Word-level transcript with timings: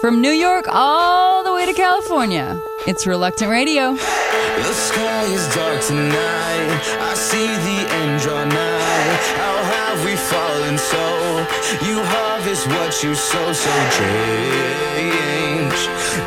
From 0.00 0.22
New 0.22 0.30
York 0.30 0.64
all 0.68 1.44
the 1.44 1.52
way 1.52 1.66
to 1.66 1.74
California, 1.74 2.58
it's 2.86 3.06
Reluctant 3.06 3.50
Radio. 3.50 3.92
The 3.92 4.72
sky 4.72 5.24
is 5.24 5.46
dark 5.54 5.82
tonight. 5.82 6.80
I 7.00 7.12
see 7.14 7.46
the 7.46 7.92
end 8.00 8.22
draw 8.22 8.44
nigh. 8.44 9.16
How 9.36 9.62
have 9.62 10.04
we 10.04 10.16
fallen 10.16 10.78
so? 10.78 11.46
You 11.86 12.02
harvest 12.02 12.66
what 12.68 13.02
you 13.02 13.14
sow, 13.14 13.52
so 13.52 13.70
change, 13.98 15.76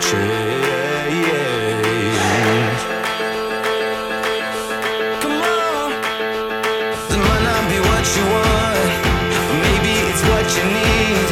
change. 0.03 0.53
you 8.15 8.25
want. 8.29 8.91
Maybe 9.65 9.93
it's 10.09 10.21
what 10.29 10.45
you 10.57 10.63
need. 10.69 11.27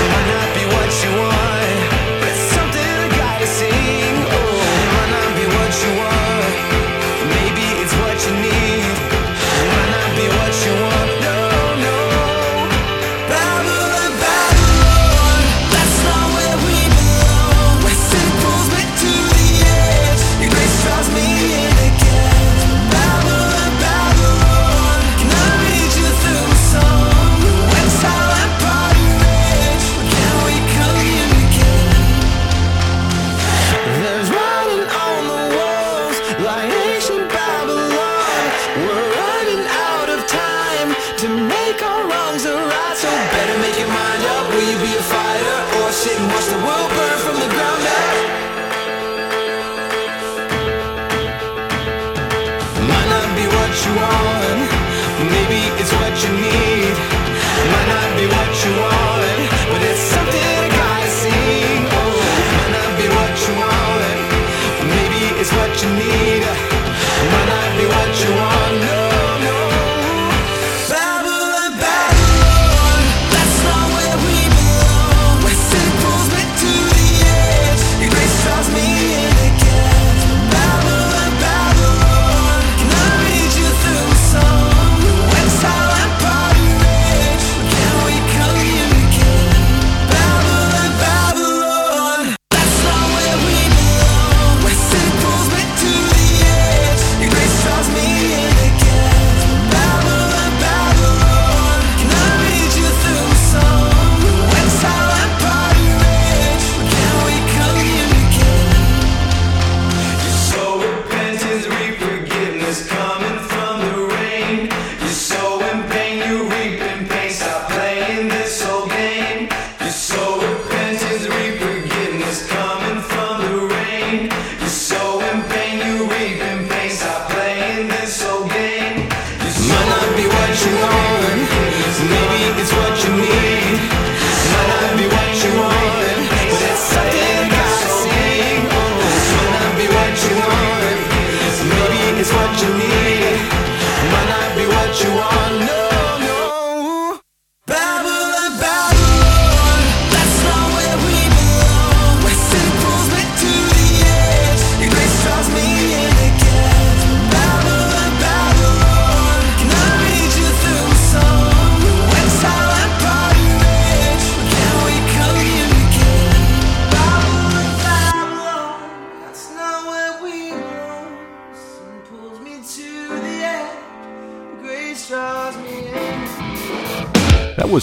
It 0.00 0.08
might 0.12 0.28
not 0.34 0.48
be 0.54 0.64
what 0.74 0.90
you 1.04 1.10
want. 1.18 1.59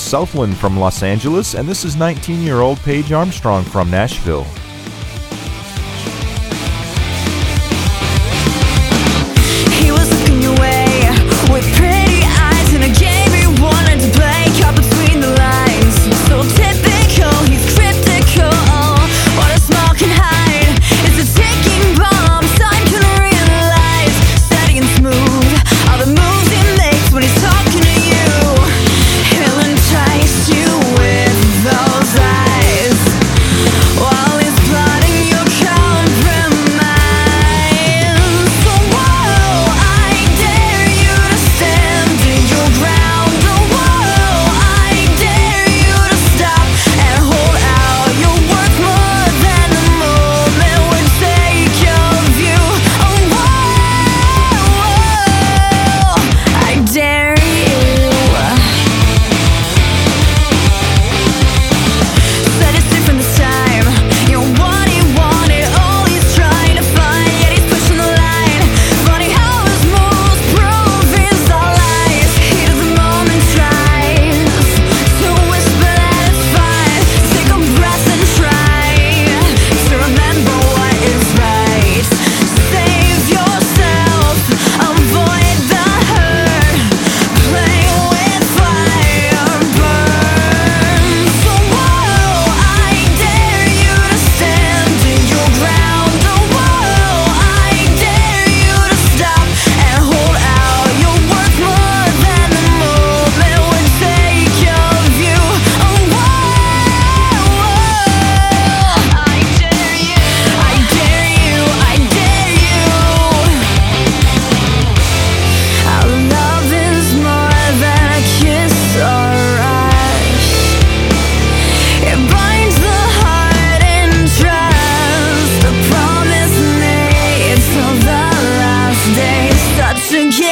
Southland 0.08 0.56
from 0.56 0.80
Los 0.80 1.04
Angeles, 1.04 1.54
and 1.54 1.68
this 1.68 1.84
is 1.84 1.98
19 1.98 2.42
year 2.42 2.62
old 2.62 2.80
Paige 2.80 3.12
Armstrong 3.12 3.66
from 3.66 3.92
Nashville. 3.92 4.48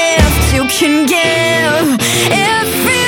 gift 0.06 0.54
you 0.54 0.64
can 0.68 1.06
give. 1.06 1.88
Every 2.32 3.05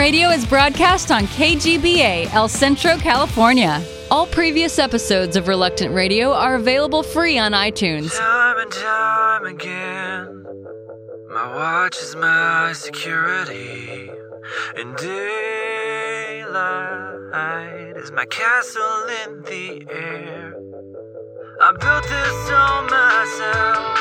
Radio 0.00 0.30
is 0.30 0.46
broadcast 0.46 1.10
on 1.12 1.24
KGBA, 1.24 2.32
El 2.32 2.48
Centro, 2.48 2.96
California. 2.96 3.84
All 4.10 4.26
previous 4.26 4.78
episodes 4.78 5.36
of 5.36 5.46
Reluctant 5.46 5.94
Radio 5.94 6.32
are 6.32 6.54
available 6.54 7.02
free 7.02 7.36
on 7.36 7.52
iTunes. 7.52 8.16
Time 8.16 8.56
and 8.56 8.72
time 8.72 9.44
again, 9.44 10.46
my 11.28 11.54
watch 11.54 11.98
is 11.98 12.16
my 12.16 12.72
security, 12.72 14.10
and 14.74 14.96
daylight 14.96 15.18
is 17.98 18.10
my 18.10 18.24
castle 18.24 19.06
in 19.26 19.42
the 19.42 19.86
air. 19.90 20.54
I 21.60 21.72
built 21.72 22.04
this 22.04 22.50
myself. 22.90 23.99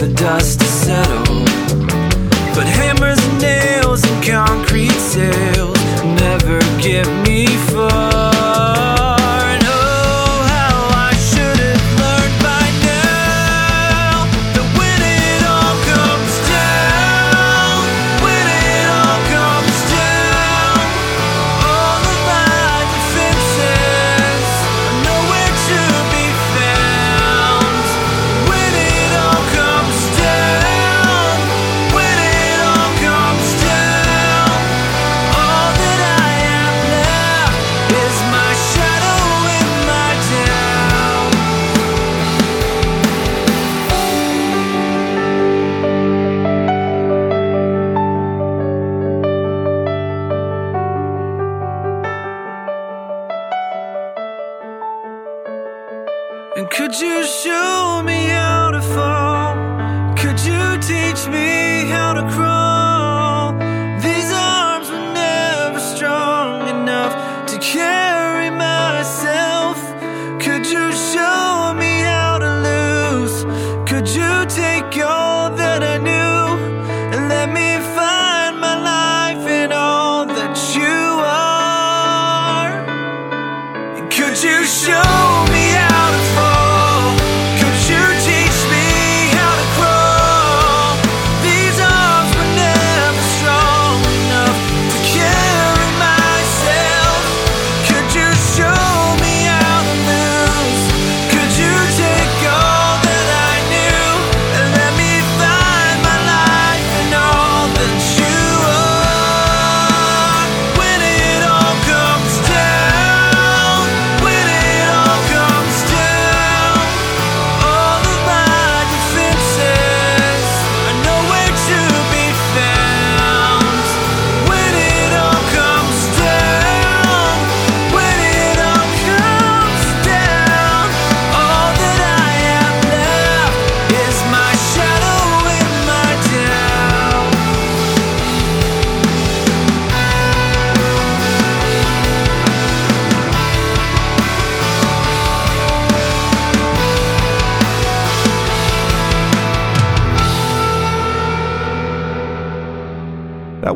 the 0.00 0.06
dust. 0.14 0.57
And 56.58 56.68
could 56.70 56.98
you 56.98 57.24
show 57.24 58.02
me 58.04 58.26
how 58.26 58.72
to 58.72 58.82
fall? 58.82 59.54
Could 60.16 60.40
you 60.40 60.76
teach 60.78 61.28
me 61.28 61.86
how 61.86 62.14
to 62.14 62.22
crawl? 62.34 62.67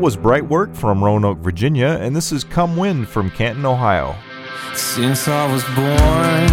was 0.03 0.17
Bright 0.17 0.45
Work 0.49 0.75
from 0.75 1.05
Roanoke, 1.05 1.39
Virginia, 1.39 1.97
and 2.01 2.17
this 2.17 2.33
is 2.33 2.43
Come 2.43 2.77
Wind 2.77 3.07
from 3.07 3.31
Canton, 3.31 3.65
Ohio. 3.65 4.17
Since 4.75 5.29
I 5.29 5.47
was 5.47 5.63
born, 5.77 6.49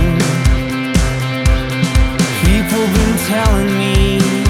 people 2.46 2.86
been 2.94 3.18
telling 3.26 3.76
me 3.76 4.49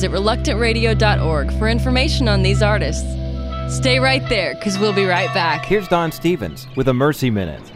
visit 0.00 0.16
reluctantradio.org 0.16 1.52
for 1.58 1.68
information 1.68 2.26
on 2.26 2.42
these 2.42 2.62
artists. 2.62 3.04
Stay 3.68 3.98
right 3.98 4.26
there, 4.30 4.54
because 4.54 4.78
we'll 4.78 4.94
be 4.94 5.04
right 5.04 5.32
back. 5.34 5.62
Here's 5.62 5.88
Don 5.88 6.10
Stephens 6.10 6.66
with 6.74 6.88
a 6.88 6.94
Mercy 6.94 7.28
Minute. 7.28 7.70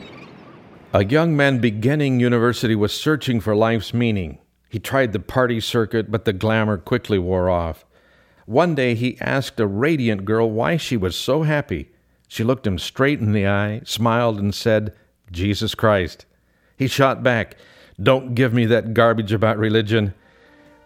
A 0.94 1.04
young 1.04 1.36
man 1.36 1.58
beginning 1.58 2.20
university 2.20 2.74
was 2.74 2.98
searching 2.98 3.40
for 3.40 3.54
life's 3.54 3.92
meaning. 3.92 4.38
He 4.70 4.78
tried 4.78 5.12
the 5.12 5.20
party 5.20 5.60
circuit, 5.60 6.10
but 6.10 6.24
the 6.24 6.32
glamour 6.32 6.78
quickly 6.78 7.18
wore 7.18 7.50
off. 7.50 7.84
One 8.46 8.74
day 8.74 8.94
he 8.94 9.20
asked 9.20 9.60
a 9.60 9.66
radiant 9.66 10.24
girl 10.24 10.50
why 10.50 10.78
she 10.78 10.96
was 10.96 11.14
so 11.14 11.42
happy. 11.42 11.90
She 12.26 12.42
looked 12.42 12.66
him 12.66 12.78
straight 12.78 13.20
in 13.20 13.32
the 13.32 13.46
eye, 13.46 13.82
smiled, 13.84 14.38
and 14.38 14.54
said, 14.54 14.94
Jesus 15.30 15.74
Christ. 15.74 16.24
He 16.78 16.86
shot 16.86 17.22
back, 17.22 17.56
Don't 18.02 18.34
give 18.34 18.54
me 18.54 18.64
that 18.64 18.94
garbage 18.94 19.32
about 19.34 19.58
religion. 19.58 20.14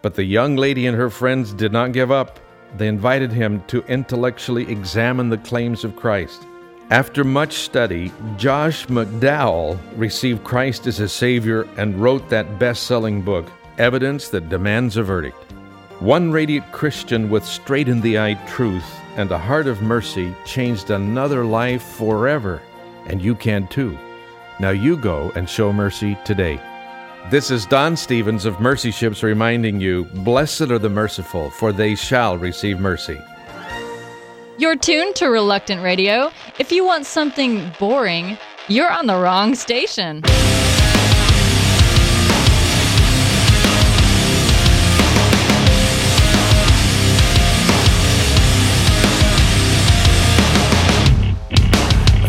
But 0.02 0.14
the 0.14 0.25
young 0.25 0.57
lady 0.57 0.87
and 0.87 0.97
her 0.97 1.11
friends 1.11 1.52
did 1.52 1.73
not 1.73 1.93
give 1.93 2.11
up. 2.11 2.38
They 2.76 2.88
invited 2.88 3.33
him 3.33 3.62
to 3.69 3.85
intellectually 3.87 4.71
examine 4.71 5.28
the 5.28 5.38
claims 5.38 5.85
of 5.85 5.97
Christ. 5.97 6.47
After 6.90 7.25
much 7.25 7.55
study, 7.55 8.12
Josh 8.37 8.87
McDowell 8.87 9.78
received 9.97 10.45
Christ 10.45 10.87
as 10.87 10.97
his 10.97 11.12
Savior 11.12 11.69
and 11.76 12.00
wrote 12.00 12.28
that 12.28 12.59
best 12.59 12.85
selling 12.85 13.23
book, 13.23 13.50
Evidence 13.76 14.28
That 14.28 14.49
Demands 14.49 14.97
a 14.97 15.02
Verdict. 15.02 15.37
One 16.00 16.31
radiant 16.31 16.71
Christian 16.73 17.28
with 17.28 17.45
straight 17.45 17.88
in 17.88 18.00
the 18.00 18.19
eye 18.19 18.35
truth 18.47 18.88
and 19.17 19.31
a 19.33 19.38
heart 19.38 19.67
of 19.67 19.83
mercy 19.83 20.35
changed 20.47 20.90
another 20.90 21.45
life 21.45 21.83
forever, 21.83 22.62
and 23.07 23.21
you 23.21 23.35
can 23.35 23.67
too. 23.67 23.99
Now 24.61 24.71
you 24.71 24.97
go 24.97 25.33
and 25.35 25.50
show 25.50 25.73
mercy 25.73 26.17
today. 26.25 26.61
This 27.26 27.50
is 27.50 27.66
Don 27.66 27.94
Stephens 27.94 28.46
of 28.46 28.58
Mercy 28.58 28.90
Ships 28.90 29.22
reminding 29.22 29.82
you 29.82 30.06
Blessed 30.14 30.62
are 30.62 30.78
the 30.78 30.88
merciful, 30.88 31.50
for 31.50 31.72
they 31.72 31.94
shall 31.94 32.38
receive 32.38 32.80
mercy. 32.80 33.20
You're 34.56 34.76
tuned 34.76 35.14
to 35.16 35.26
Reluctant 35.26 35.82
Radio. 35.82 36.32
If 36.58 36.72
you 36.72 36.87
want 36.87 37.04
something 37.04 37.70
boring, 37.78 38.38
you're 38.68 38.90
on 38.90 39.06
the 39.06 39.16
wrong 39.16 39.54
station. 39.54 40.22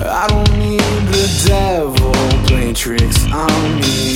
I 0.02 0.28
don't 0.28 0.60
need 0.60 0.82
the 0.82 1.46
devil 1.48 2.09
playing 2.50 2.74
tricks 2.74 3.26
on 3.32 3.76
me. 3.76 4.16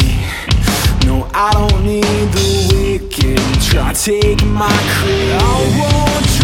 No, 1.06 1.30
I 1.34 1.52
don't 1.54 1.86
need 1.86 2.04
the 2.04 2.74
wicked 2.74 3.40
try 3.62 3.94
to 3.94 4.04
take 4.04 4.44
my 4.46 4.74
credit. 4.90 5.40
I 5.40 5.56
won't 5.78 6.43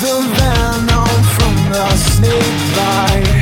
the 0.00 0.20
venom 0.36 1.08
from 1.34 1.54
the 1.72 1.96
snake 1.96 2.76
bite. 2.76 3.37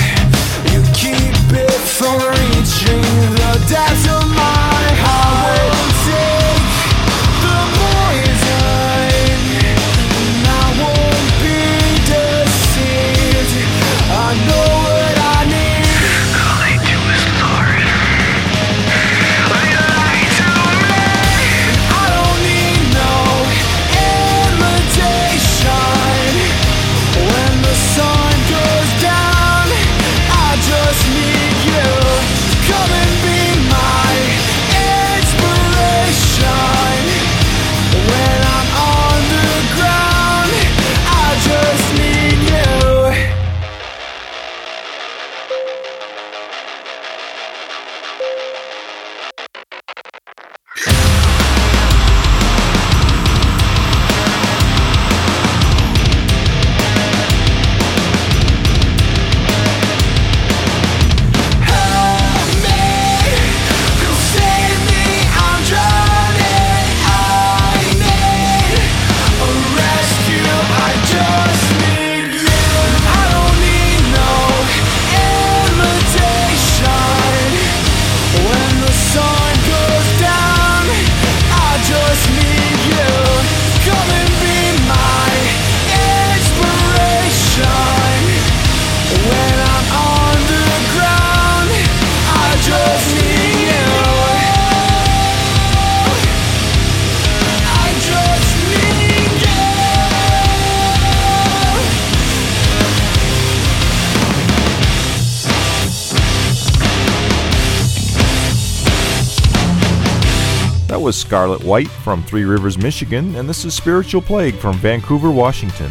was 111.06 111.16
Scarlet 111.16 111.62
White 111.62 111.86
from 111.86 112.20
Three 112.24 112.44
Rivers, 112.44 112.76
Michigan, 112.76 113.36
and 113.36 113.48
this 113.48 113.64
is 113.64 113.74
Spiritual 113.74 114.20
Plague 114.20 114.56
from 114.56 114.74
Vancouver, 114.74 115.30
Washington. 115.30 115.88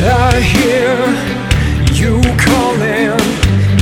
I 0.00 0.40
hear 0.40 0.96
you 1.92 2.22
calling, 2.40 3.12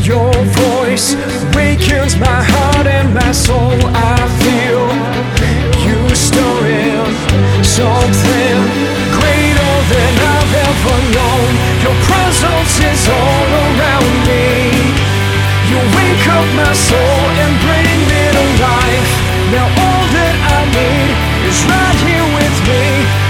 your 0.02 0.32
voice 0.58 1.14
wakens 1.54 2.16
my 2.18 2.42
heart 2.42 2.88
and 2.88 3.14
my 3.14 3.30
soul. 3.30 3.78
I 3.94 4.18
feel 4.42 4.90
you 5.86 6.12
stirring 6.16 7.06
something 7.62 8.58
greater 9.14 9.74
than 9.86 10.12
I've 10.34 10.54
ever 10.66 10.98
known. 11.14 11.50
Your 11.78 11.94
presence 12.10 12.74
is 12.90 13.08
all 13.08 13.46
around 13.54 14.26
me. 14.26 14.85
You 15.66 15.78
wake 15.98 16.26
up 16.30 16.46
my 16.54 16.72
soul 16.72 17.22
and 17.42 17.52
bring 17.66 17.98
me 18.06 18.22
to 18.36 18.44
life. 18.62 19.12
Now 19.50 19.66
all 19.66 20.04
that 20.14 20.36
I 20.54 20.60
need 20.70 21.10
is 21.50 21.58
right 21.66 21.98
here 22.06 22.28
with 22.38 22.56
me. 22.70 22.84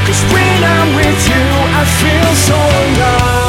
Cause 0.05 0.21
when 0.29 0.59
I'm 0.61 0.91
with 1.01 1.23
you, 1.33 1.47
I 1.81 1.83
feel 1.97 2.33
so 2.37 2.57
alive. 2.57 3.46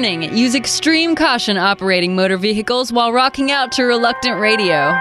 Warning 0.00 0.34
use 0.34 0.54
extreme 0.54 1.14
caution 1.14 1.58
operating 1.58 2.14
motor 2.14 2.38
vehicles 2.38 2.90
while 2.90 3.12
rocking 3.12 3.50
out 3.50 3.70
to 3.72 3.82
reluctant 3.82 4.40
radio. 4.40 4.96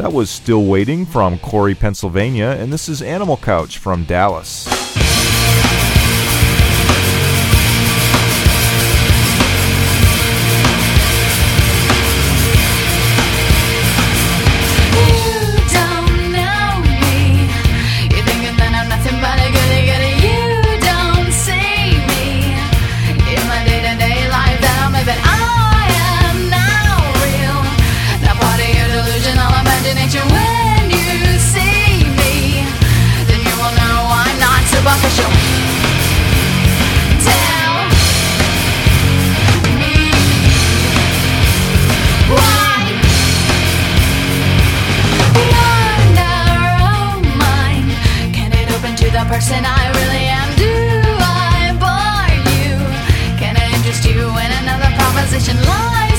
That 0.00 0.14
was 0.14 0.30
Still 0.30 0.64
Waiting 0.64 1.04
from 1.04 1.38
Corry, 1.38 1.78
Pennsylvania, 1.78 2.56
and 2.58 2.72
this 2.72 2.88
is 2.88 3.02
Animal 3.02 3.36
Couch 3.36 3.76
from 3.76 4.04
Dallas. 4.04 4.79
position 55.30 55.56
live. 55.62 56.09